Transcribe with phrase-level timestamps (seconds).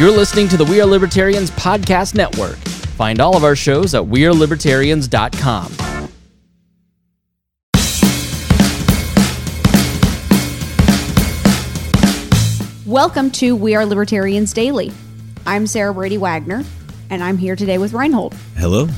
[0.00, 2.56] You're listening to the We Are Libertarians Podcast Network.
[2.96, 5.72] Find all of our shows at WeareLibertarians.com.
[12.86, 14.90] Welcome to We Are Libertarians Daily.
[15.46, 16.64] I'm Sarah Brady Wagner,
[17.10, 18.32] and I'm here today with Reinhold.
[18.56, 18.88] Hello.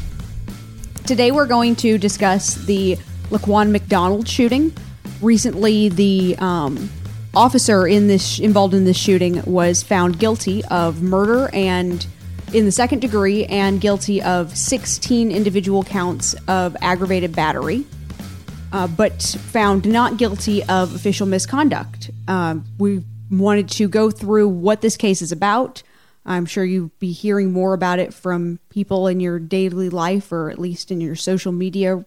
[1.04, 2.96] Today we're going to discuss the
[3.30, 4.72] Laquan McDonald shooting.
[5.20, 6.88] Recently, the um,
[7.34, 12.06] officer in this involved in this shooting was found guilty of murder and
[12.52, 17.86] in the second degree and guilty of 16 individual counts of aggravated battery,
[18.72, 22.10] uh, but found not guilty of official misconduct.
[22.28, 25.82] Uh, we wanted to go through what this case is about.
[26.26, 30.50] I'm sure you'll be hearing more about it from people in your daily life or
[30.50, 32.04] at least in your social media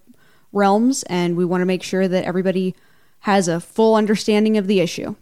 [0.54, 2.76] realms, and we want to make sure that everybody
[3.26, 5.16] has a full understanding of the issue.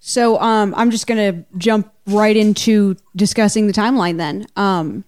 [0.00, 4.46] So um, I'm just going to jump right into discussing the timeline then.
[4.54, 5.04] Um,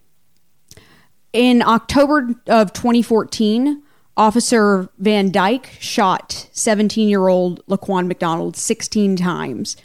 [1.35, 3.83] in October of 2014,
[4.17, 9.77] Officer Van Dyke shot 17 year old Laquan McDonald 16 times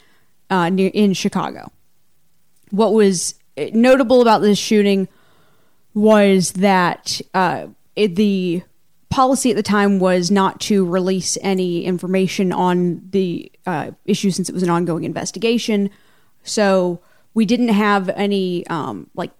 [0.48, 1.70] uh, near, in Chicago.
[2.70, 3.34] What was
[3.74, 5.08] notable about this shooting
[5.92, 7.66] was that uh,
[7.96, 8.62] it, the
[9.16, 14.50] policy at the time was not to release any information on the uh, issue since
[14.50, 15.88] it was an ongoing investigation.
[16.42, 17.00] So
[17.32, 19.30] we didn't have any um, like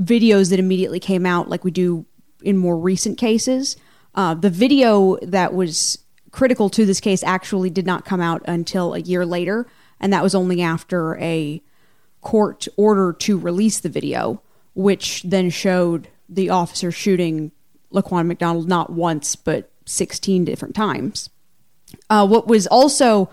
[0.00, 2.06] videos that immediately came out like we do
[2.42, 3.76] in more recent cases.
[4.16, 5.98] Uh, the video that was
[6.32, 9.68] critical to this case actually did not come out until a year later,
[10.00, 11.62] and that was only after a
[12.20, 14.42] court order to release the video,
[14.74, 17.52] which then showed the officer shooting
[17.92, 21.30] Laquan McDonald not once, but 16 different times.
[22.10, 23.30] Uh, what was also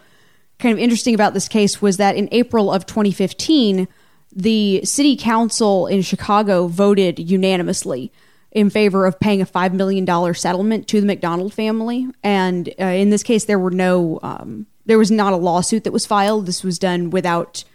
[0.59, 3.87] kind of interesting about this case was that in April of 2015,
[4.33, 8.11] the city council in Chicago voted unanimously
[8.51, 12.07] in favor of paying a $5 million settlement to the McDonald family.
[12.23, 15.91] And uh, in this case, there were no, um, there was not a lawsuit that
[15.91, 16.45] was filed.
[16.45, 17.65] This was done without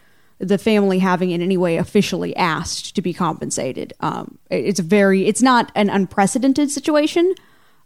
[0.40, 3.92] the family having in any way officially asked to be compensated.
[4.00, 7.34] Um, it's very, it's not an unprecedented situation,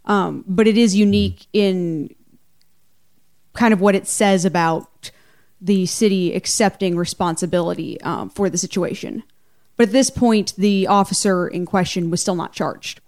[0.05, 2.15] um, but it is unique in
[3.53, 5.11] kind of what it says about
[5.59, 9.23] the city accepting responsibility um, for the situation.
[9.75, 13.01] But at this point, the officer in question was still not charged.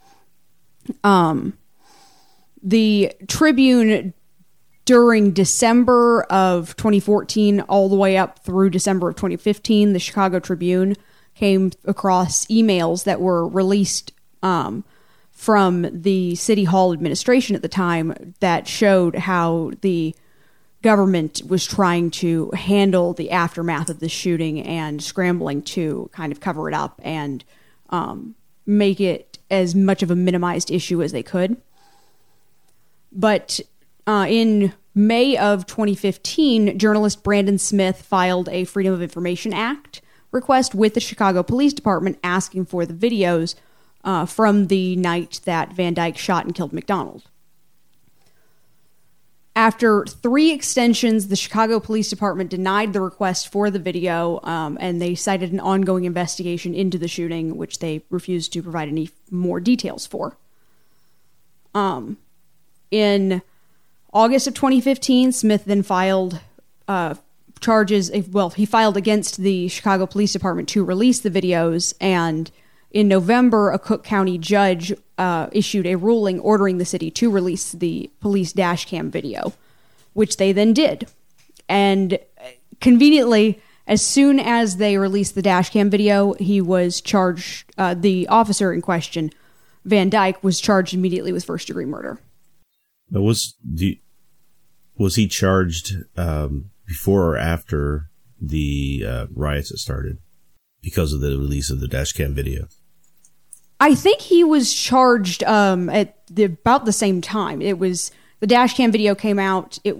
[1.03, 1.57] Um,
[2.61, 4.13] the Tribune
[4.87, 10.95] during December of 2014, all the way up through December of 2015, the Chicago Tribune
[11.35, 14.85] came across emails that were released um,
[15.29, 20.15] from the City Hall administration at the time that showed how the
[20.81, 26.39] government was trying to handle the aftermath of the shooting and scrambling to kind of
[26.39, 27.43] cover it up and
[27.89, 31.57] um, make it as much of a minimized issue as they could.
[33.11, 33.59] But
[34.07, 40.01] uh, in May of 2015, journalist Brandon Smith filed a Freedom of Information Act
[40.31, 43.55] request with the Chicago Police Department asking for the videos
[44.03, 47.23] uh, from the night that Van Dyke shot and killed McDonald.
[49.55, 55.01] After three extensions, the Chicago Police Department denied the request for the video, um, and
[55.01, 59.59] they cited an ongoing investigation into the shooting, which they refused to provide any more
[59.59, 60.37] details for.
[61.73, 62.17] Um,
[62.91, 63.41] in
[64.13, 66.39] August of 2015, Smith then filed
[66.87, 67.15] uh,
[67.59, 68.11] charges.
[68.31, 72.49] Well, he filed against the Chicago Police Department to release the videos, and
[72.91, 77.73] in November, a Cook County judge uh, issued a ruling ordering the city to release
[77.73, 79.53] the police dash cam video,
[80.13, 81.07] which they then did.
[81.67, 82.17] And
[82.79, 88.27] conveniently, as soon as they released the dash cam video, he was charged, uh, the
[88.27, 89.31] officer in question,
[89.83, 92.19] Van Dyke, was charged immediately with first degree murder.
[93.09, 93.99] But was the
[94.97, 98.09] was he charged um, before or after
[98.39, 100.17] the uh, riots that started
[100.81, 102.67] because of the release of the dash cam video?
[103.79, 107.61] I think he was charged um, at the, about the same time.
[107.61, 109.77] It was the dash cam video came out.
[109.83, 109.97] It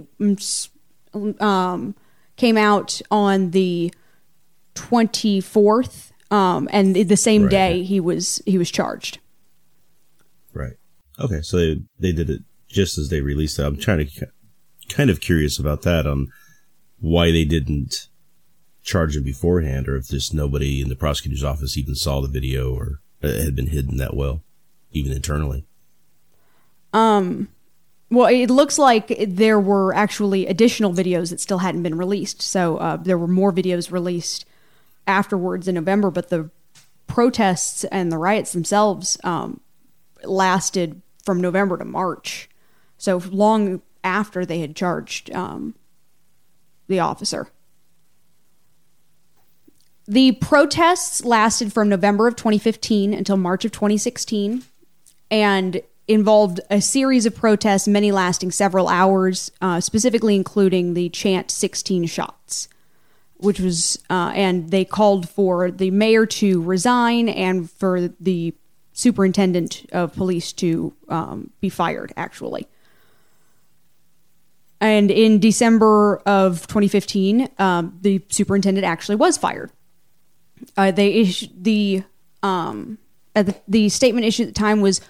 [1.40, 1.94] um,
[2.36, 3.92] came out on the
[4.74, 7.50] twenty fourth, um, and the same right.
[7.50, 9.18] day he was he was charged.
[10.52, 10.74] Right.
[11.20, 13.64] Okay, so they they did it just as they released it.
[13.64, 14.26] I'm trying to
[14.88, 16.28] kind of curious about that on
[17.00, 18.08] why they didn't
[18.82, 22.74] charge him beforehand, or if just nobody in the prosecutor's office even saw the video,
[22.74, 24.42] or it had been hidden that well,
[24.92, 25.66] even internally.
[26.92, 27.48] Um,
[28.10, 32.40] well, it looks like there were actually additional videos that still hadn't been released.
[32.40, 34.46] So uh, there were more videos released
[35.06, 36.50] afterwards in November, but the
[37.06, 39.60] protests and the riots themselves um,
[40.24, 42.48] lasted from November to March.
[42.98, 45.74] So long after they had charged um,
[46.88, 47.48] the officer.
[50.06, 54.64] The protests lasted from November of 2015 until March of 2016
[55.30, 61.50] and involved a series of protests, many lasting several hours, uh, specifically including the chant
[61.50, 62.68] 16 shots,
[63.36, 68.54] which was, uh, and they called for the mayor to resign and for the
[68.94, 72.66] superintendent of police to um, be fired, actually.
[74.80, 79.72] And in December of 2015, um, the superintendent actually was fired.
[80.76, 82.04] Uh, they issued the
[82.42, 82.98] um,
[83.34, 85.00] the, the statement issued at the time was,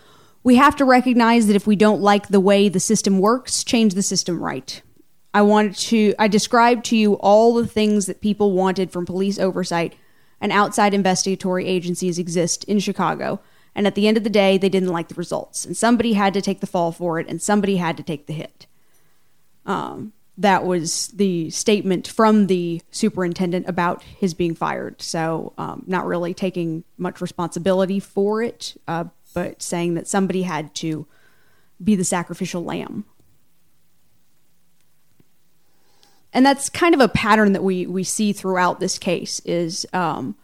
[0.42, 3.94] "We have to recognize that if we don't like the way the system works, change
[3.94, 4.80] the system right."
[5.34, 6.14] I wanted to.
[6.18, 9.94] I described to you all the things that people wanted from police oversight
[10.40, 13.40] and outside investigatory agencies exist in Chicago.
[13.74, 16.34] And at the end of the day, they didn't like the results, and somebody had
[16.34, 18.66] to take the fall for it, and somebody had to take the hit.
[19.68, 25.02] Um, that was the statement from the superintendent about his being fired.
[25.02, 29.04] So, um, not really taking much responsibility for it, uh,
[29.34, 31.06] but saying that somebody had to
[31.82, 33.04] be the sacrificial lamb.
[36.32, 40.36] And that's kind of a pattern that we we see throughout this case is um,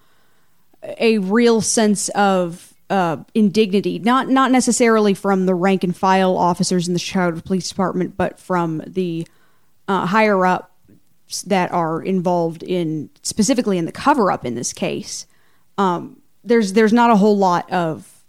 [0.98, 6.86] a real sense of uh, indignity, not not necessarily from the rank and file officers
[6.86, 9.26] in the Chicago Police Department, but from the
[9.88, 15.26] uh, higher ups that are involved in specifically in the cover up in this case.
[15.78, 18.22] Um, there's there's not a whole lot of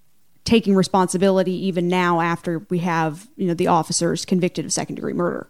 [0.45, 5.13] taking responsibility even now after we have you know the officers convicted of second degree
[5.13, 5.49] murder.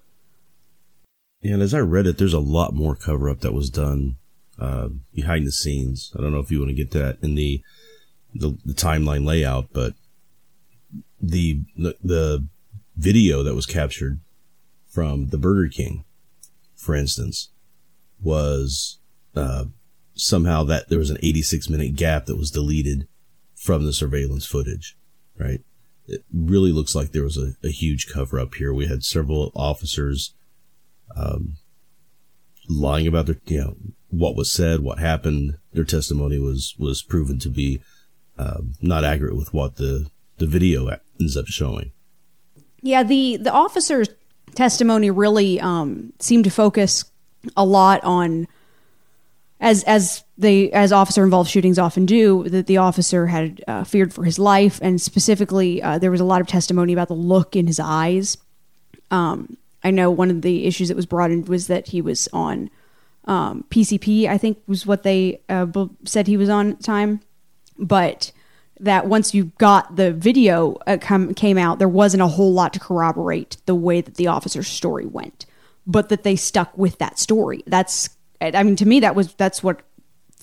[1.44, 4.16] And as I read it, there's a lot more cover up that was done
[4.58, 6.12] uh, behind the scenes.
[6.18, 7.62] I don't know if you want to get that in the
[8.36, 9.94] the, the timeline layout, but
[11.22, 12.48] the, the the
[12.98, 14.20] video that was captured
[14.88, 16.04] from the Burger King,
[16.76, 17.50] for instance,
[18.22, 19.00] was
[19.36, 19.66] uh,
[20.14, 23.08] somehow that there was an 86 minute gap that was deleted
[23.56, 24.98] from the surveillance footage,
[25.38, 25.62] right?
[26.08, 28.74] It really looks like there was a, a huge cover up here.
[28.74, 30.36] We had several officers
[31.16, 31.56] um,
[32.70, 33.76] lying about their, you know,
[34.10, 35.58] what was said, what happened.
[35.74, 37.82] Their testimony was was proven to be
[38.38, 41.92] uh, not accurate with what the the video ends up showing.
[42.82, 44.10] Yeah, the the officer's
[44.54, 47.06] testimony really um, seemed to focus
[47.56, 48.48] a lot on
[49.60, 54.14] as as the as officer involved shootings often do that the officer had uh, feared
[54.14, 57.56] for his life and specifically uh, there was a lot of testimony about the look
[57.56, 58.38] in his eyes
[59.12, 62.28] um, i know one of the issues that was brought in was that he was
[62.34, 62.70] on
[63.26, 65.66] um, pcp i think was what they uh,
[66.04, 67.22] said he was on at the time
[67.78, 68.32] but
[68.80, 72.74] that once you got the video uh, come, came out, there wasn't a whole lot
[72.74, 75.46] to corroborate the way that the officer's story went,
[75.88, 77.64] but that they stuck with that story.
[77.68, 78.10] That's,
[78.42, 79.82] I mean, to me, that was that's what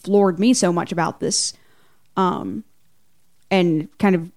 [0.03, 1.53] floored me so much about this,
[2.17, 2.65] um,
[3.51, 4.33] and kind of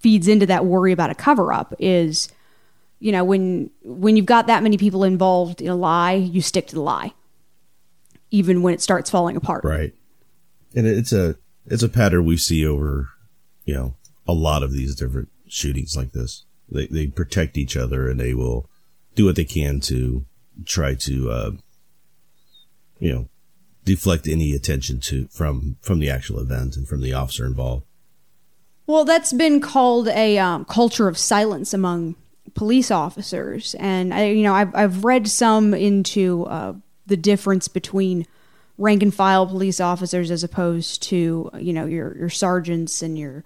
[0.00, 2.28] feeds into that worry about a cover up is,
[2.98, 6.66] you know, when when you've got that many people involved in a lie, you stick
[6.68, 7.12] to the lie,
[8.30, 9.64] even when it starts falling apart.
[9.64, 9.94] Right,
[10.74, 13.10] and it's a it's a pattern we see over,
[13.64, 13.94] you know,
[14.26, 16.44] a lot of these different shootings like this.
[16.70, 18.68] They they protect each other and they will
[19.14, 20.24] do what they can to
[20.64, 21.50] try to, uh,
[22.98, 23.28] you know,
[23.84, 27.84] deflect any attention to from from the actual event and from the officer involved.
[28.86, 32.16] Well, that's been called a um, culture of silence among
[32.54, 36.74] police officers, and I, you know, I've I've read some into uh,
[37.06, 38.26] the difference between
[38.78, 43.44] rank and file police officers as opposed to you know your your sergeants and your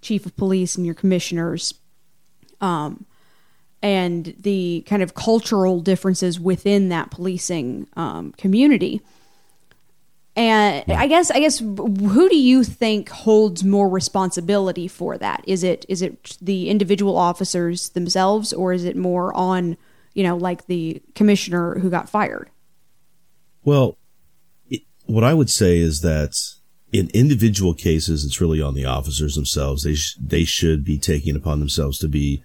[0.00, 1.74] chief of police and your commissioners.
[2.60, 3.06] Um,
[3.82, 9.00] and the kind of cultural differences within that policing um, community.
[10.36, 15.42] And i guess i guess who do you think holds more responsibility for that?
[15.46, 19.76] Is it is it the individual officers themselves or is it more on
[20.14, 22.48] you know like the commissioner who got fired?
[23.64, 23.98] Well
[25.10, 26.36] what I would say is that
[26.92, 29.82] in individual cases, it's really on the officers themselves.
[29.82, 32.42] They sh- they should be taking upon themselves to be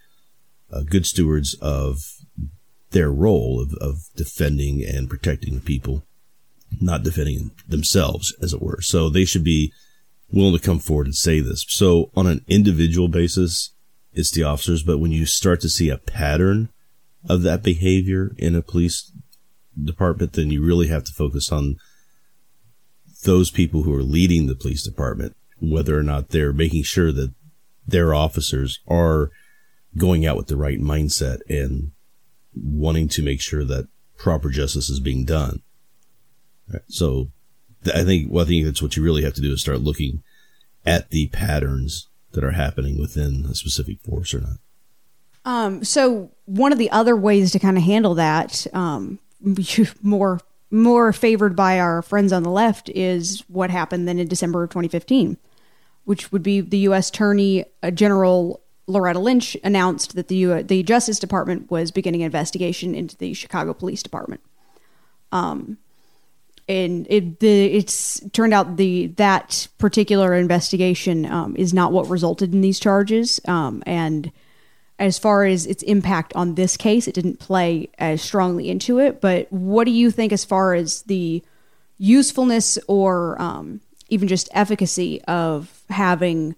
[0.71, 1.99] uh, good stewards of
[2.91, 6.05] their role of, of defending and protecting people,
[6.79, 8.81] not defending themselves, as it were.
[8.81, 9.73] So they should be
[10.31, 11.65] willing to come forward and say this.
[11.67, 13.71] So on an individual basis,
[14.13, 14.83] it's the officers.
[14.83, 16.69] But when you start to see a pattern
[17.27, 19.11] of that behavior in a police
[19.81, 21.77] department, then you really have to focus on
[23.25, 27.33] those people who are leading the police department, whether or not they're making sure that
[27.85, 29.29] their officers are
[29.97, 31.91] going out with the right mindset and
[32.55, 35.61] wanting to make sure that proper justice is being done.
[36.87, 37.29] So
[37.93, 40.23] I think, well, I think that's what you really have to do is start looking
[40.85, 44.57] at the patterns that are happening within a specific force or not.
[45.45, 49.19] Um, so one of the other ways to kind of handle that, um,
[50.01, 50.41] more
[50.75, 54.69] more favored by our friends on the left, is what happened then in December of
[54.69, 55.37] 2015,
[56.03, 57.09] which would be the U.S.
[57.09, 62.25] Attorney uh, General Loretta Lynch announced that the U- the Justice Department was beginning an
[62.25, 64.41] investigation into the Chicago Police Department.
[65.31, 65.77] Um,
[66.67, 72.53] and it the it's turned out the that particular investigation um, is not what resulted
[72.53, 73.39] in these charges.
[73.47, 74.31] Um, and
[74.97, 79.19] as far as its impact on this case, it didn't play as strongly into it.
[79.19, 81.43] But what do you think as far as the
[81.97, 86.55] usefulness or um, even just efficacy of having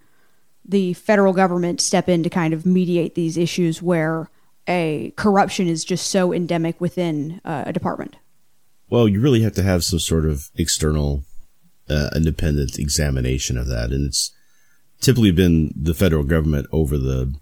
[0.65, 4.29] the federal government step in to kind of mediate these issues where
[4.67, 8.17] a corruption is just so endemic within uh, a department?
[8.89, 11.23] Well, you really have to have some sort of external,
[11.89, 13.91] uh, independent examination of that.
[13.91, 14.33] And it's
[15.01, 17.33] typically been the federal government over the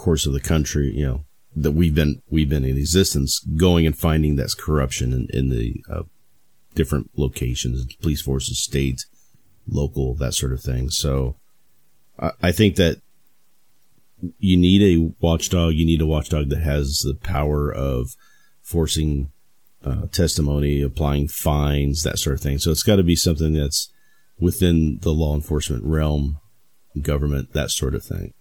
[0.00, 3.96] course of the country, you know, that we've been, we've been in existence going and
[3.96, 6.02] finding that's corruption in, in the, uh,
[6.74, 9.04] different locations, police forces, state,
[9.68, 10.88] local, that sort of thing.
[10.90, 11.36] So
[12.18, 12.96] I, I think that
[14.38, 15.74] you need a watchdog.
[15.74, 18.10] You need a watchdog that has the power of
[18.62, 19.30] forcing
[19.84, 22.58] uh, testimony, applying fines, that sort of thing.
[22.58, 23.90] So it's got to be something that's
[24.38, 26.38] within the law enforcement realm,
[27.00, 28.32] government, that sort of thing.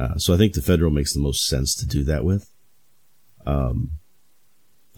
[0.00, 2.50] Uh, so I think the federal makes the most sense to do that with.
[3.44, 3.90] Um,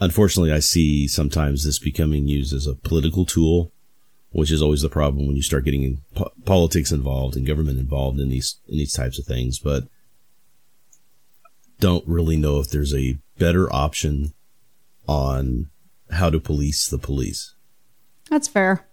[0.01, 3.73] unfortunately, I see sometimes this becoming used as a political tool,
[4.31, 8.21] which is always the problem when you start getting po- politics involved and government involved
[8.21, 9.59] in these in these types of things.
[9.59, 9.89] But
[11.81, 14.35] don't really know if there's a better option
[15.09, 15.67] on
[16.13, 17.57] how to police the police.
[18.31, 18.87] That's fair.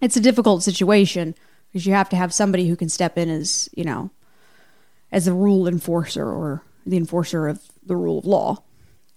[0.00, 1.36] It's a difficult situation
[1.68, 4.10] because you have to have somebody who can step in as, you know,
[5.12, 8.62] as a rule enforcer or the enforcer of the rule of law.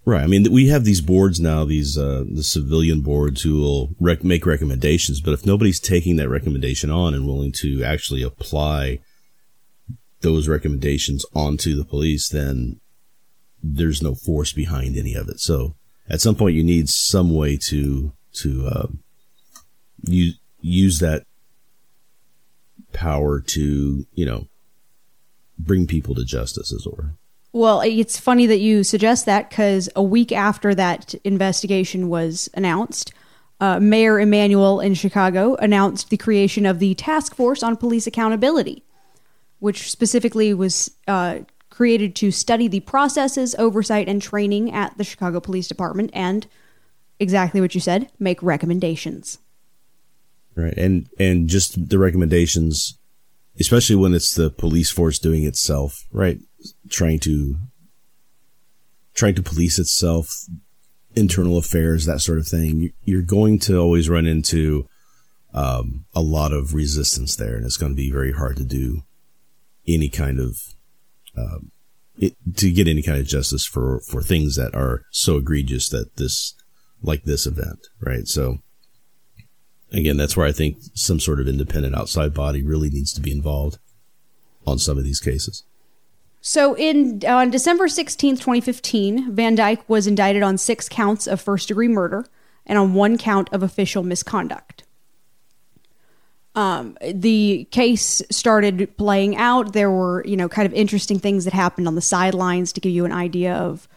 [0.06, 0.24] Right.
[0.24, 4.24] I mean, we have these boards now, these uh, the civilian boards who will rec-
[4.24, 9.00] make recommendations, but if nobody's taking that recommendation on and willing to actually apply
[10.20, 12.82] those recommendations onto the police, then
[13.62, 15.40] there's no force behind any of it.
[15.40, 15.76] So
[16.10, 18.88] at some point you need some way to to uh,
[20.02, 21.24] use use that
[22.92, 24.48] power to you know
[25.58, 27.12] bring people to justice as it were.
[27.52, 33.14] Well, it's funny that you suggest that because a week after that investigation was announced,
[33.60, 38.84] uh, Mayor Emanuel in Chicago announced the creation of the Task Force on Police Accountability,
[39.60, 45.40] which specifically was uh, created to study the processes, oversight, and training at the Chicago
[45.40, 46.48] Police Department and
[47.20, 49.38] exactly what you said, make recommendations.
[50.56, 50.74] Right.
[50.78, 52.98] And and just the recommendations
[53.60, 56.40] especially when it's the police force doing itself, right?
[56.90, 57.56] Trying to
[59.14, 60.30] trying to police itself,
[61.16, 62.92] internal affairs, that sort of thing.
[63.04, 64.88] You're going to always run into
[65.54, 69.04] um, a lot of resistance there, and it's going to be very hard to do
[69.88, 70.58] any kind of
[71.38, 71.72] um,
[72.18, 76.16] it, to get any kind of justice for for things that are so egregious that
[76.18, 76.56] this
[77.02, 78.28] like this event, right?
[78.28, 78.60] So
[79.94, 83.32] again, that's where I think some sort of independent outside body really needs to be
[83.32, 83.78] involved
[84.66, 85.64] on some of these cases.
[86.42, 91.40] So, in on December sixteenth, twenty fifteen, Van Dyke was indicted on six counts of
[91.40, 92.26] first degree murder
[92.66, 94.84] and on one count of official misconduct.
[96.56, 99.74] Um, the case started playing out.
[99.74, 102.92] There were, you know, kind of interesting things that happened on the sidelines to give
[102.92, 103.88] you an idea of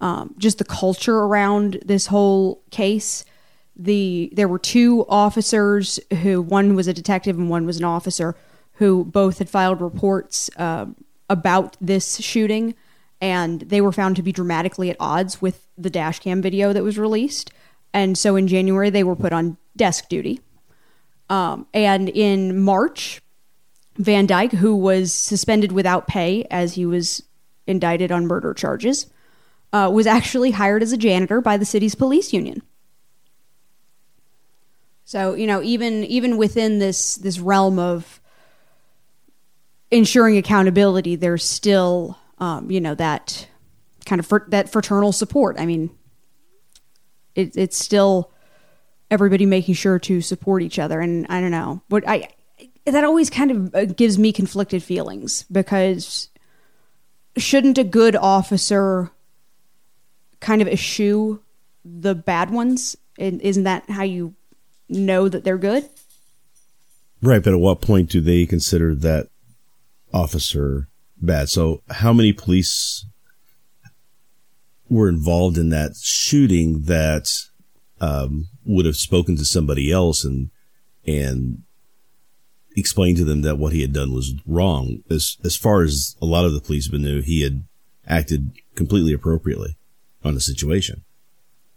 [0.00, 3.24] um, just the culture around this whole case.
[3.74, 8.36] The there were two officers who one was a detective and one was an officer
[8.74, 10.86] who both had filed reports uh,
[11.30, 12.74] about this shooting,
[13.20, 16.82] and they were found to be dramatically at odds with the dash cam video that
[16.82, 17.50] was released.
[17.94, 20.40] And so in January, they were put on desk duty
[21.32, 23.22] um, and in March,
[23.96, 27.22] Van Dyke, who was suspended without pay as he was
[27.66, 29.06] indicted on murder charges,
[29.72, 32.60] uh, was actually hired as a janitor by the city's police union.
[35.12, 38.18] So you know, even even within this this realm of
[39.90, 43.46] ensuring accountability, there's still um, you know that
[44.06, 45.60] kind of fr- that fraternal support.
[45.60, 45.90] I mean,
[47.34, 48.32] it, it's still
[49.10, 50.98] everybody making sure to support each other.
[50.98, 52.30] And I don't know, but I
[52.86, 56.30] that always kind of uh, gives me conflicted feelings because
[57.36, 59.10] shouldn't a good officer
[60.40, 61.42] kind of eschew
[61.84, 62.96] the bad ones?
[63.18, 64.36] And isn't that how you
[64.92, 65.88] know that they're good?
[67.22, 69.28] Right, but at what point do they consider that
[70.12, 70.88] officer
[71.20, 71.48] bad?
[71.48, 73.06] So, how many police
[74.88, 77.30] were involved in that shooting that
[78.00, 80.50] um, would have spoken to somebody else and
[81.06, 81.62] and
[82.76, 84.98] explained to them that what he had done was wrong?
[85.08, 87.62] As as far as a lot of the policemen knew, he had
[88.06, 89.76] acted completely appropriately
[90.24, 91.04] on the situation.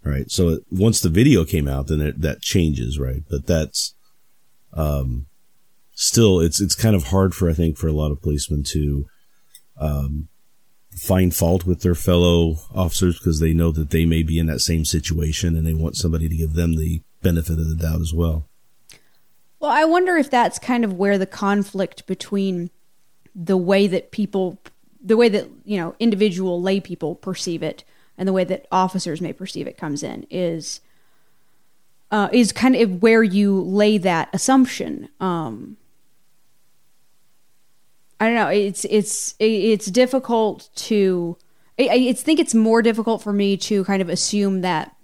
[0.05, 0.29] Right.
[0.29, 3.24] So once the video came out, then it, that changes, right?
[3.27, 3.95] But that's,
[4.71, 5.25] um,
[5.95, 9.07] still, it's, it's kind of hard for, I think, for a lot of policemen to,
[9.81, 10.27] um,
[10.91, 14.59] find fault with their fellow officers because they know that they may be in that
[14.59, 18.13] same situation and they want somebody to give them the benefit of the doubt as
[18.13, 18.47] well.
[19.59, 22.69] Well, I wonder if that's kind of where the conflict between
[23.33, 24.59] the way that people,
[25.03, 27.83] the way that, you know, individual lay people perceive it
[28.17, 30.81] and the way that officers may perceive it comes in is
[32.12, 35.10] uh, is kind of where you lay that assumption.
[35.19, 35.77] Um,
[38.19, 38.48] I don't know.
[38.48, 41.38] It's it's it's difficult to.
[41.77, 44.95] I, I think it's more difficult for me to kind of assume that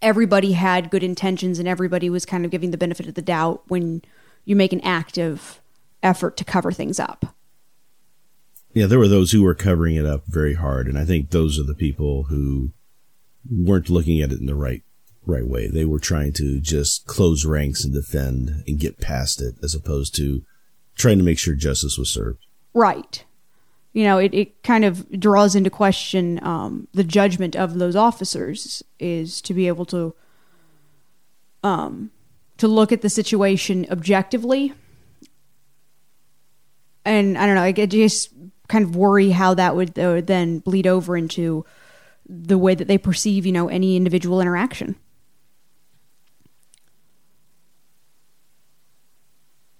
[0.00, 3.62] everybody had good intentions and everybody was kind of giving the benefit of the doubt
[3.68, 4.02] when
[4.44, 5.60] you make an active
[6.02, 7.36] effort to cover things up
[8.74, 11.58] yeah, there were those who were covering it up very hard, and I think those
[11.58, 12.72] are the people who
[13.50, 14.82] weren't looking at it in the right
[15.24, 15.68] right way.
[15.68, 20.14] They were trying to just close ranks and defend and get past it, as opposed
[20.16, 20.44] to
[20.96, 22.44] trying to make sure justice was served.
[22.74, 23.24] Right.
[23.92, 28.82] You know, it, it kind of draws into question um, the judgment of those officers
[28.98, 30.14] is to be able to
[31.62, 32.10] um,
[32.56, 34.72] to look at the situation objectively.
[37.04, 38.30] And I don't know, I just
[38.72, 41.62] kind of worry how that would uh, then bleed over into
[42.26, 44.96] the way that they perceive, you know, any individual interaction.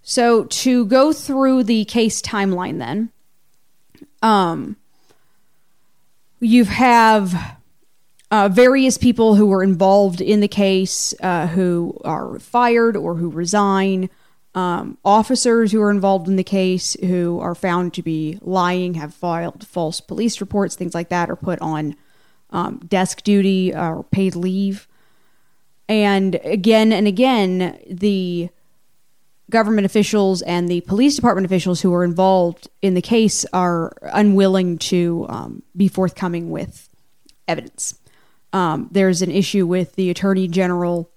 [0.02, 3.10] So to go through the case timeline, then,
[4.20, 4.76] um,
[6.40, 7.56] you have
[8.30, 13.30] uh, various people who were involved in the case uh, who are fired or who
[13.30, 14.10] resign
[14.54, 19.14] um, officers who are involved in the case who are found to be lying, have
[19.14, 21.96] filed false police reports, things like that, are put on
[22.50, 24.86] um, desk duty or paid leave.
[25.88, 28.50] And again and again, the
[29.50, 34.78] government officials and the police department officials who are involved in the case are unwilling
[34.78, 36.88] to um, be forthcoming with
[37.46, 37.98] evidence.
[38.52, 41.11] Um, there's an issue with the attorney general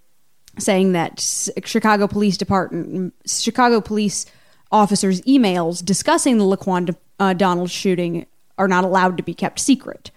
[0.58, 1.20] saying that
[1.65, 4.26] Chicago Police Department, Chicago police
[4.72, 8.26] officers' emails discussing the Laquan uh, Donald shooting
[8.58, 10.12] are not allowed to be kept secret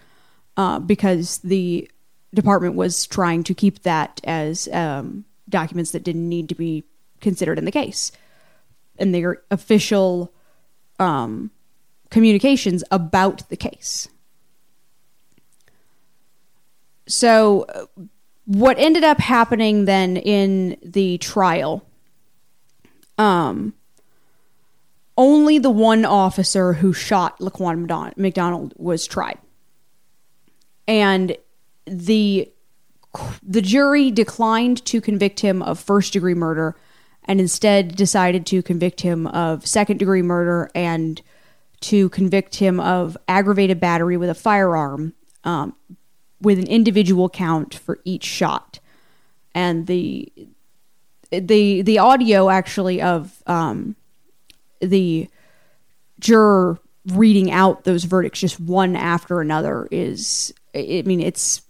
[0.57, 1.91] uh, because the
[2.35, 6.85] department was trying to keep that as um, documents that didn't need to be
[7.21, 8.13] considered in the case.
[8.99, 10.33] And their official
[10.99, 11.51] um,
[12.11, 14.09] communications about the case.
[17.07, 17.89] So
[18.49, 21.85] what ended up happening then in the trial
[23.19, 23.73] um
[25.19, 29.39] only the one officer who shot Laquan McDonald was tried.
[30.87, 31.37] And
[31.85, 32.51] the
[33.43, 36.77] the jury declined to convict him of first degree murder
[37.25, 41.21] and instead decided to convict him of second degree murder and
[41.81, 45.75] to convict him of aggravated battery with a firearm um,
[46.41, 48.79] with an individual count for each shot,
[49.55, 50.33] and the
[51.31, 53.97] the the audio actually of um,
[54.81, 55.29] the
[56.21, 61.63] juror reading out those verdicts just one after another is I mean it's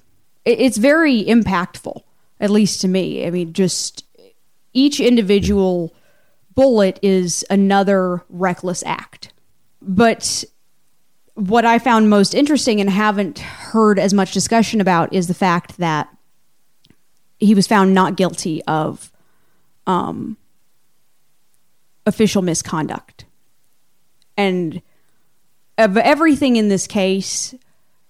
[0.44, 2.02] it's very impactful
[2.40, 3.26] at least to me.
[3.26, 4.04] I mean just
[4.72, 5.94] each individual
[6.54, 9.32] bullet is another reckless act.
[9.80, 10.44] But
[11.38, 15.78] what I found most interesting and haven't heard as much discussion about is the fact
[15.78, 16.08] that
[17.38, 19.12] he was found not guilty of
[19.86, 20.36] um,
[22.06, 23.24] official misconduct.
[24.36, 24.82] And
[25.76, 27.54] of everything in this case,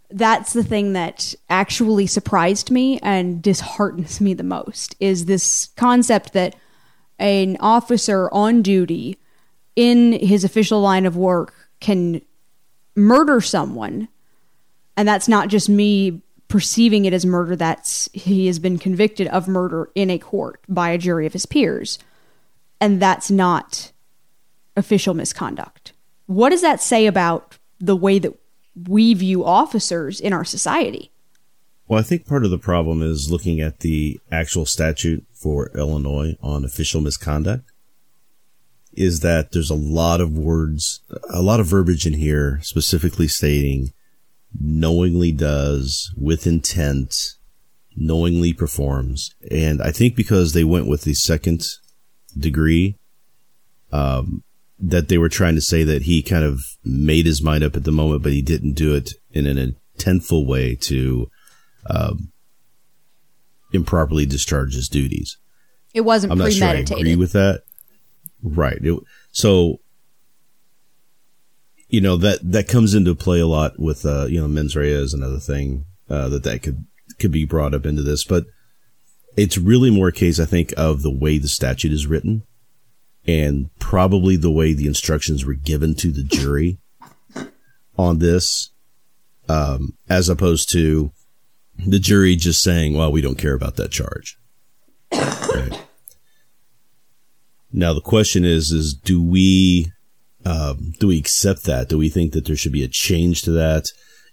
[0.09, 6.33] that's the thing that actually surprised me and disheartens me the most is this concept
[6.33, 6.57] that
[7.19, 9.19] an officer on duty
[9.77, 12.23] in his official line of work can
[12.99, 14.09] murder someone,
[14.97, 19.47] and that's not just me perceiving it as murder that's he has been convicted of
[19.47, 21.99] murder in a court by a jury of his peers.
[22.81, 23.93] And that's not
[24.77, 25.93] official misconduct.
[26.27, 28.35] What does that say about the way that
[28.89, 31.11] we view officers in our society?
[31.87, 36.37] Well, I think part of the problem is looking at the actual statute for Illinois
[36.43, 37.71] on official misconduct.
[39.01, 41.01] Is that there's a lot of words,
[41.33, 43.93] a lot of verbiage in here specifically stating
[44.59, 47.15] knowingly does, with intent,
[47.95, 49.35] knowingly performs.
[49.51, 51.65] And I think because they went with the second
[52.37, 52.97] degree,
[53.93, 54.43] um,
[54.81, 57.85] that they were trying to say that he kind of made his mind up at
[57.85, 61.31] the moment, but he didn't do it in an intentful way to
[61.89, 62.33] um,
[63.73, 65.37] improperly discharge his duties.
[65.95, 67.63] it wasn't I'm not sure I premeditated agree with that.
[68.43, 68.79] Right.
[68.83, 69.81] It- so,
[71.89, 74.93] you know that that comes into play a lot with uh, you know mens rea
[74.93, 76.85] is another thing uh, that that could
[77.19, 78.45] could be brought up into this, but
[79.37, 82.43] it's really more a case I think of the way the statute is written,
[83.27, 86.79] and probably the way the instructions were given to the jury
[87.97, 88.71] on this,
[89.49, 91.11] um, as opposed to
[91.87, 94.39] the jury just saying, "Well, we don't care about that charge."
[95.11, 95.81] Right.
[97.79, 99.93] Now the question is: is do we
[100.45, 101.89] um, do we accept that?
[101.89, 103.85] Do we think that there should be a change to that?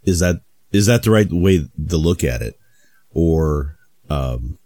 [0.01, 0.37] Is that
[0.71, 2.55] is that the right way to look at it,
[3.11, 3.77] or
[4.09, 4.57] um,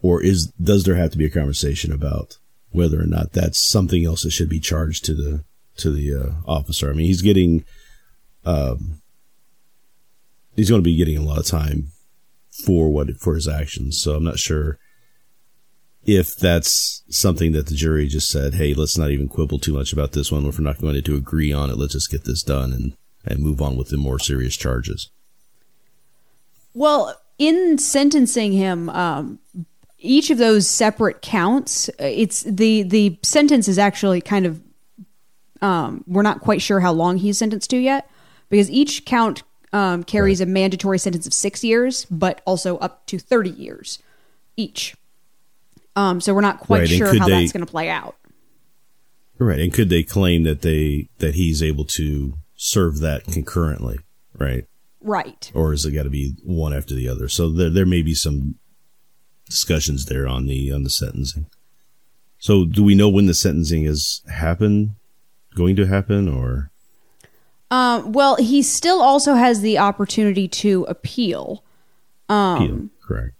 [0.00, 2.38] or is does there have to be a conversation about
[2.70, 5.44] whether or not that's something else that should be charged to the
[5.76, 6.88] to the uh, officer?
[6.88, 7.62] I mean, he's getting
[8.46, 9.02] um,
[10.56, 11.88] he's going to be getting a lot of time
[12.64, 14.00] for what for his actions.
[14.00, 14.78] So I'm not sure
[16.04, 19.92] if that's something that the jury just said, "Hey, let's not even quibble too much
[19.92, 20.44] about this one.
[20.46, 23.40] If we're not going to agree on it, let's just get this done and and
[23.40, 25.10] move on with the more serious charges."
[26.74, 29.38] Well, in sentencing him, um,
[29.98, 34.60] each of those separate counts, it's the the sentence is actually kind of
[35.60, 38.10] um, we're not quite sure how long he's sentenced to yet
[38.48, 43.18] because each count um, carries a mandatory sentence of six years, but also up to
[43.18, 44.00] thirty years
[44.56, 44.96] each.
[45.96, 48.16] Um, so we're not quite Right, sure how they- that's going to play out.
[49.38, 53.98] Right, and could they claim that they that he's able to serve that concurrently?
[54.38, 54.66] Right,
[55.00, 55.50] Right.
[55.52, 57.28] or is it got to be one after the other?
[57.28, 58.54] So there there may be some
[59.48, 61.46] discussions there on the on the sentencing.
[62.38, 64.94] So do we know when the sentencing is happen
[65.56, 66.70] going to happen or
[67.70, 71.64] Um, well, he still also has the opportunity to appeal.
[72.28, 72.88] appeal?
[73.02, 73.34] Correct.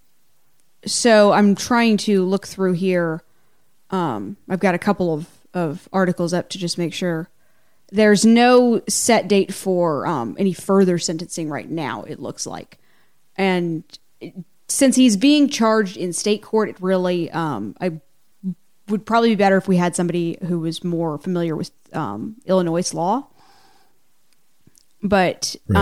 [0.86, 3.22] So I'm trying to look through here.
[3.90, 7.28] Um, I've got a couple of, of articles up to just make sure.
[7.90, 12.78] There's no set date for um, any further sentencing right now, it looks like.
[13.36, 13.84] And
[14.20, 14.34] it-
[14.68, 18.00] since he's being charged in state court, it really, um, I
[18.88, 22.94] would probably be better if we had somebody who was more familiar with um, Illinois
[22.94, 23.26] law.
[25.02, 25.78] But Right.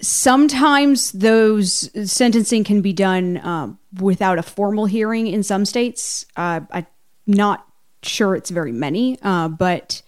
[0.00, 6.26] Sometimes those sentencing can be done um, without a formal hearing in some states.
[6.36, 6.86] Uh, I'm
[7.26, 7.66] not
[8.02, 10.02] sure it's very many, uh, but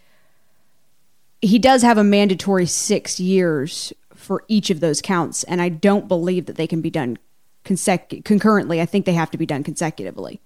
[1.41, 6.09] he does have a mandatory six years for each of those counts, and I don't
[6.09, 7.19] believe that they can be done
[7.65, 8.81] consecu- concurrently.
[8.81, 10.41] I think they have to be done consecutively.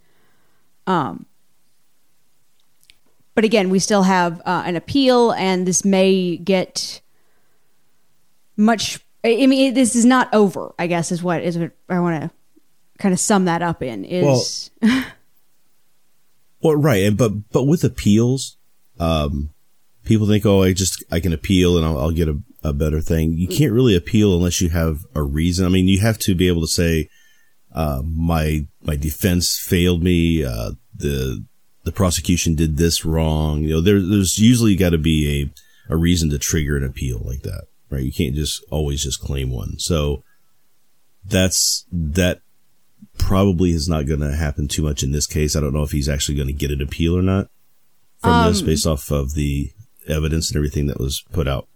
[0.86, 1.26] Um,
[3.34, 7.02] but again, we still have uh, an appeal, and this may get
[8.56, 8.98] much.
[9.24, 10.74] I mean, this is not over.
[10.78, 12.30] I guess is what is what I want to
[12.98, 14.70] kind of sum that up in is
[16.62, 18.56] Well, right, and but but with appeals,
[18.98, 19.50] um,
[20.04, 23.00] people think, oh, I just I can appeal and I'll, I'll get a, a better
[23.00, 23.34] thing.
[23.34, 25.66] You can't really appeal unless you have a reason.
[25.66, 27.08] I mean, you have to be able to say,
[27.72, 30.44] uh, my my defense failed me.
[30.44, 31.44] Uh, the
[31.84, 33.62] the prosecution did this wrong.
[33.62, 35.52] You know, there, there's usually got to be
[35.88, 38.04] a a reason to trigger an appeal like that, right?
[38.04, 39.78] You can't just always just claim one.
[39.78, 40.22] So
[41.24, 42.40] that's that
[43.18, 45.56] probably is not going to happen too much in this case.
[45.56, 47.48] I don't know if he's actually going to get an appeal or not
[48.20, 49.70] from this based off of the
[50.08, 51.66] evidence and everything that was put out.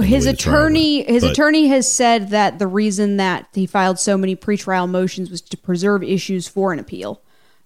[0.00, 4.34] his attorney his But- attorney has said that the reason that he filed so many
[4.36, 7.20] pretrial motions was to preserve issues for an appeal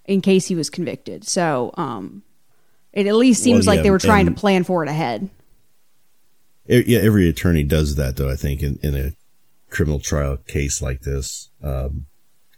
[0.07, 1.27] in case he was convicted.
[1.29, 2.23] So, um,
[2.93, 5.29] it at least seems Well, like they were trying and- to plan for it ahead.
[6.71, 8.31] Yeah, every attorney does that, though.
[8.31, 9.13] I think in, in a
[9.71, 12.07] criminal trial case like this, um,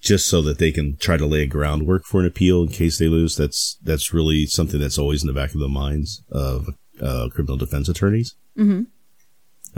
[0.03, 2.99] just so that they can try to lay a groundwork for an appeal in case
[2.99, 3.37] they lose.
[3.37, 6.69] That's that's really something that's always in the back of the minds of
[7.01, 8.35] uh, criminal defense attorneys.
[8.59, 8.83] Mm-hmm.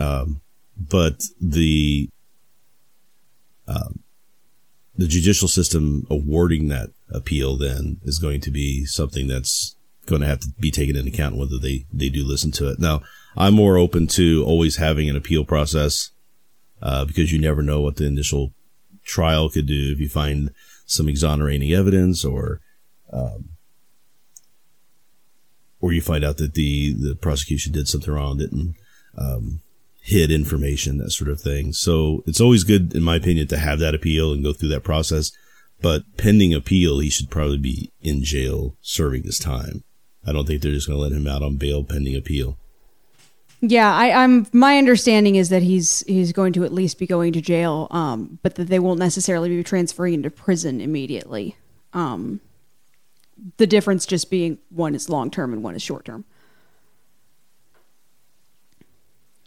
[0.00, 0.40] Um,
[0.76, 2.08] but the
[3.68, 4.00] um,
[4.96, 10.28] the judicial system awarding that appeal then is going to be something that's going to
[10.28, 12.78] have to be taken into account whether they they do listen to it.
[12.78, 13.02] Now,
[13.36, 16.10] I'm more open to always having an appeal process
[16.82, 18.52] uh, because you never know what the initial
[19.04, 20.50] trial could do if you find
[20.86, 22.60] some exonerating evidence or
[23.12, 23.50] um,
[25.80, 28.74] or you find out that the the prosecution did something wrong, didn't
[29.18, 29.60] um,
[30.00, 31.72] hid information, that sort of thing.
[31.72, 34.84] So it's always good, in my opinion, to have that appeal and go through that
[34.84, 35.30] process.
[35.80, 39.84] But pending appeal, he should probably be in jail serving this time.
[40.26, 42.58] I don't think they're just going to let him out on bail pending appeal.
[43.66, 47.32] Yeah, I, am My understanding is that he's he's going to at least be going
[47.32, 51.56] to jail, um, but that they won't necessarily be transferring into prison immediately.
[51.94, 52.42] Um,
[53.56, 56.26] the difference just being one is long term and one is short term.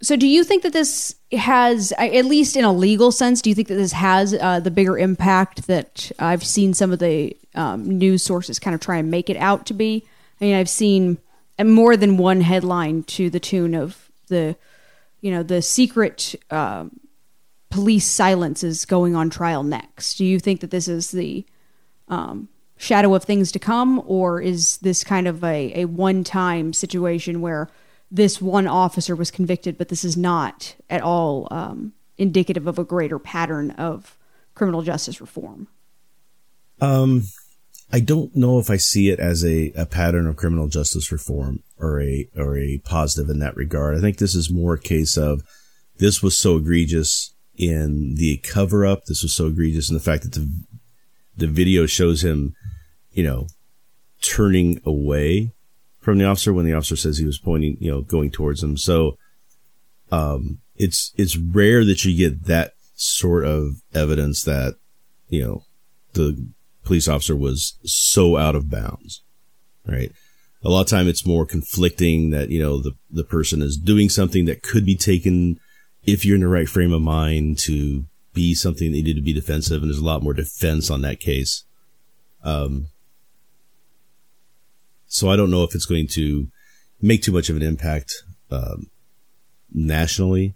[0.01, 3.55] So, do you think that this has, at least in a legal sense, do you
[3.55, 7.99] think that this has uh, the bigger impact that I've seen some of the um,
[7.99, 10.03] news sources kind of try and make it out to be?
[10.41, 11.19] I mean, I've seen
[11.63, 14.55] more than one headline to the tune of the,
[15.21, 16.85] you know, the secret uh,
[17.69, 20.15] police silence is going on trial next.
[20.15, 21.45] Do you think that this is the
[22.07, 26.73] um, shadow of things to come, or is this kind of a, a one time
[26.73, 27.69] situation where
[28.09, 32.83] this one officer was convicted, but this is not at all um, indicative of a
[32.83, 34.17] greater pattern of
[34.55, 35.67] criminal justice reform?
[36.79, 37.23] Um,
[37.91, 41.63] I don't know if I see it as a, a pattern of criminal justice reform
[41.79, 43.97] or a or a positive in that regard.
[43.97, 45.41] I think this is more a case of
[45.97, 49.05] this was so egregious in the cover up.
[49.05, 50.51] This was so egregious in the fact that the
[51.37, 52.55] the video shows him,
[53.11, 53.47] you know,
[54.21, 55.53] turning away
[55.99, 58.77] from the officer when the officer says he was pointing, you know, going towards him.
[58.77, 59.17] So,
[60.11, 64.75] um, it's, it's rare that you get that sort of evidence that,
[65.29, 65.63] you know,
[66.13, 66.49] the
[66.87, 69.21] police officer was so out of bounds,
[69.85, 70.11] right?
[70.63, 74.09] A lot of time it's more conflicting that, you know, the, the person is doing
[74.09, 75.59] something that could be taken
[76.03, 79.33] if you're in the right frame of mind to be something that needed to be
[79.33, 79.81] defensive.
[79.81, 81.63] And there's a lot more defense on that case.
[82.43, 82.87] Um,
[85.07, 86.47] so I don't know if it's going to
[87.01, 88.13] make too much of an impact
[88.49, 88.87] um,
[89.71, 90.55] nationally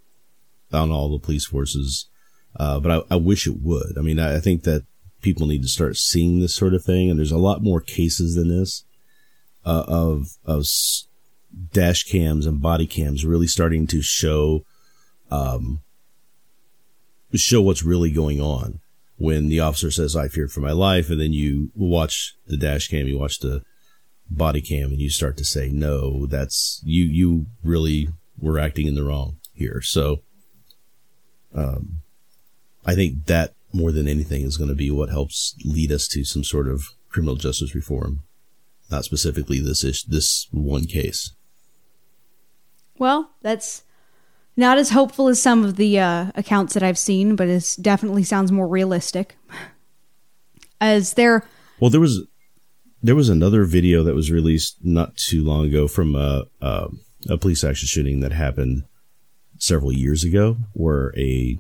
[0.72, 2.08] on all the police forces.
[2.56, 3.98] Uh, but I, I, wish it would.
[3.98, 4.86] I mean, I, I, think that
[5.22, 8.36] people need to start seeing this sort of thing, and there's a lot more cases
[8.36, 8.84] than this
[9.66, 10.66] uh, of of
[11.74, 14.66] dash cams and body cams really starting to show
[15.30, 15.82] um,
[17.34, 18.80] show what's really going on
[19.18, 22.88] when the officer says, "I feared for my life," and then you watch the dash
[22.88, 23.64] cam, you watch the
[24.32, 28.08] body cam and you start to say, no, that's you, you really
[28.40, 29.82] were acting in the wrong here.
[29.82, 30.22] So,
[31.54, 32.02] um,
[32.86, 36.24] I think that more than anything is going to be what helps lead us to
[36.24, 38.24] some sort of criminal justice reform,
[38.90, 41.34] not specifically this ish, this one case.
[42.98, 43.84] Well, that's
[44.56, 48.24] not as hopeful as some of the uh, accounts that I've seen, but it definitely
[48.24, 49.36] sounds more realistic.
[50.80, 51.44] As there,
[51.80, 52.26] well, there was
[53.04, 56.88] there was another video that was released not too long ago from a, a,
[57.30, 58.84] a police action shooting that happened
[59.58, 61.58] several years ago, where a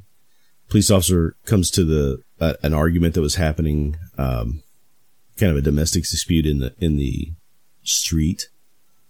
[0.72, 4.64] police officer comes to the uh, an argument that was happening, um,
[5.38, 7.34] kind of a domestic dispute in the in the
[7.84, 8.48] street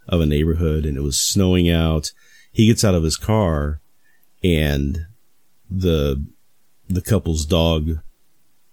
[0.10, 2.12] of a neighborhood, and it was snowing out.
[2.52, 3.80] He gets out of his car,
[4.44, 5.06] and
[5.70, 6.26] the
[6.90, 8.00] the couple's dog,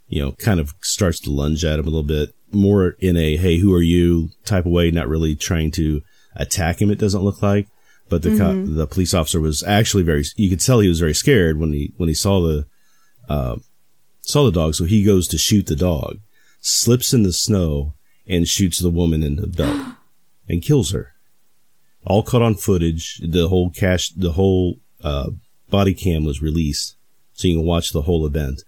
[0.08, 3.36] you know, kind of starts to lunge at him a little bit more in a
[3.36, 6.00] hey who are you type of way not really trying to
[6.34, 7.68] attack him it doesn't look like
[8.08, 8.38] but the mm-hmm.
[8.38, 11.74] co- the police officer was actually very you could tell he was very scared when
[11.74, 12.64] he when he saw the
[13.28, 13.56] uh,
[14.22, 16.18] saw the dog so he goes to shoot the dog
[16.60, 17.94] slips in the snow
[18.26, 19.94] and shoots the woman in the belt
[20.48, 21.14] and kills her
[22.04, 25.30] all caught on footage the whole cash the whole uh,
[25.70, 26.96] body cam was released
[27.32, 28.62] so you can watch the whole event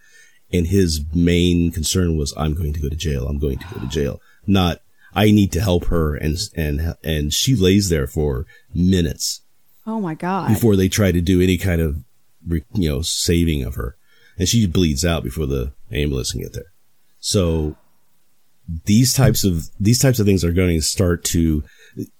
[0.52, 3.28] and his main concern was, I'm going to go to jail.
[3.28, 4.20] I'm going to go to jail.
[4.46, 4.80] Not,
[5.14, 6.14] I need to help her.
[6.14, 9.42] And, and, and she lays there for minutes.
[9.86, 10.48] Oh my God.
[10.48, 12.04] Before they try to do any kind of,
[12.48, 13.96] you know, saving of her.
[14.40, 16.72] And she bleeds out before the ambulance can get there.
[17.18, 17.76] So
[18.86, 21.62] these types of, these types of things are going to start to,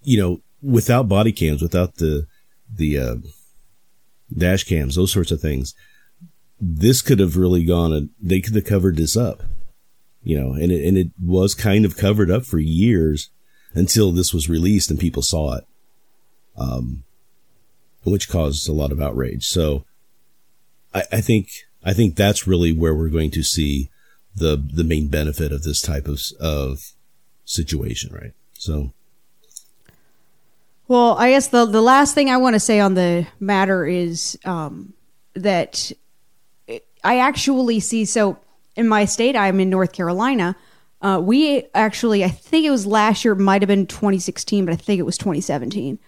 [0.03, 2.27] you know, without body cams, without the,
[2.71, 3.17] the, uh,
[4.37, 5.75] dash cams, those sorts of things,
[6.61, 9.43] this could have really gone and they could have covered this up,
[10.23, 13.31] you know, and it, and it was kind of covered up for years
[13.73, 15.65] until this was released and people saw it,
[16.59, 17.03] um,
[18.05, 19.47] which caused a lot of outrage.
[19.47, 19.87] So,
[20.93, 21.49] I, I think
[21.85, 23.91] I think that's really where we're going to see
[24.35, 26.93] the the main benefit of this type of of
[27.45, 28.33] situation, right?
[28.55, 28.93] So
[30.89, 34.39] Well, I guess the the last thing I want to say on the matter is
[34.45, 34.95] um,
[35.35, 35.93] that
[37.03, 38.05] I actually see.
[38.05, 38.39] So
[38.77, 40.57] in my state, I'm in North Carolina.
[41.03, 44.77] Uh, we actually, I think it was last year, might have been 2016, but I
[44.77, 45.99] think it was 2017.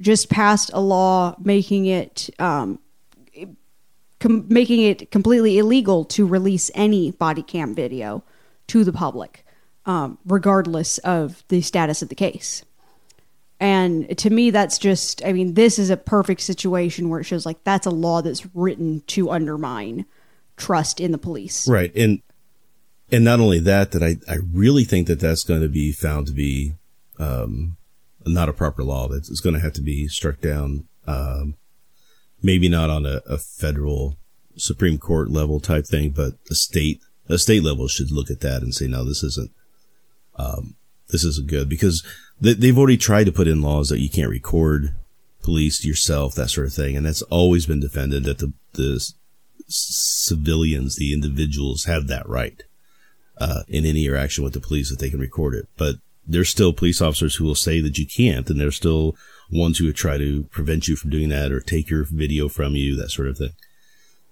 [0.00, 2.78] Just passed a law making it um,
[4.20, 8.22] com- making it completely illegal to release any body cam video
[8.68, 9.44] to the public,
[9.86, 12.64] um, regardless of the status of the case.
[13.60, 17.44] And to me, that's just, I mean, this is a perfect situation where it shows
[17.44, 20.06] like that's a law that's written to undermine
[20.56, 21.66] trust in the police.
[21.66, 21.94] Right.
[21.96, 22.22] And,
[23.10, 26.28] and not only that, that I, I really think that that's going to be found
[26.28, 26.74] to be,
[27.18, 27.76] um,
[28.26, 29.08] not a proper law.
[29.08, 30.86] That it's going to have to be struck down.
[31.06, 31.54] Um,
[32.42, 34.16] maybe not on a, a federal
[34.56, 38.62] Supreme Court level type thing, but a state, a state level should look at that
[38.62, 39.50] and say, no, this isn't,
[40.36, 40.76] um,
[41.08, 42.04] this isn't good because
[42.40, 44.94] they've already tried to put in laws that you can't record
[45.42, 46.96] police yourself, that sort of thing.
[46.96, 49.04] And that's always been defended that the, the
[49.66, 52.62] civilians, the individuals have that right,
[53.38, 55.68] uh, in any interaction with the police that they can record it.
[55.76, 55.96] But
[56.28, 58.48] there's still police officers who will say that you can't.
[58.50, 59.16] And there's still
[59.50, 62.76] ones who would try to prevent you from doing that or take your video from
[62.76, 63.52] you, that sort of thing.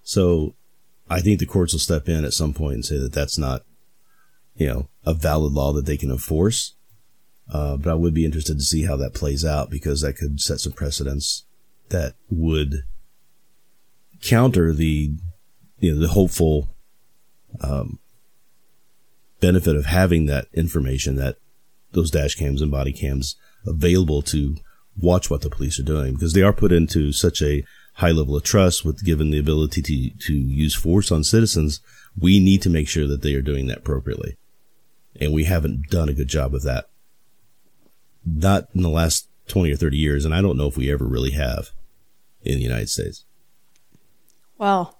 [0.03, 0.53] So
[1.09, 3.63] I think the courts will step in at some point and say that that's not,
[4.55, 6.75] you know, a valid law that they can enforce.
[7.51, 10.39] Uh, but I would be interested to see how that plays out because that could
[10.39, 11.45] set some precedents
[11.89, 12.83] that would
[14.21, 15.13] counter the,
[15.79, 16.69] you know, the hopeful,
[17.61, 17.99] um,
[19.39, 21.37] benefit of having that information that
[21.97, 24.55] those dash cams and body cams available to
[24.99, 27.63] watch what the police are doing because they are put into such a
[27.95, 31.81] high level of trust with given the ability to, to use force on citizens.
[32.19, 34.37] We need to make sure that they are doing that appropriately.
[35.19, 36.85] And we haven't done a good job of that.
[38.23, 40.25] Not in the last 20 or 30 years.
[40.25, 41.71] And I don't know if we ever really have
[42.43, 43.25] in the United States.
[44.59, 44.99] Well,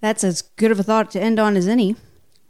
[0.00, 1.96] that's as good of a thought to end on as any.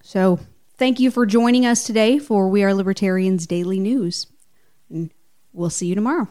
[0.03, 0.41] So
[0.79, 4.27] thank you for joining us today for We Are Libertarians Daily News.
[4.89, 5.13] And
[5.53, 6.29] we'll see you tomorrow.